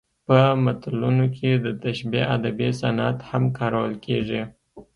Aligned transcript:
په 0.27 0.37
متلونو 0.63 1.25
کې 1.35 1.49
د 1.65 1.65
تشبیه 1.83 2.23
ادبي 2.35 2.69
صنعت 2.81 3.17
هم 3.29 3.43
کارول 3.57 3.91
کیږي 4.05 4.41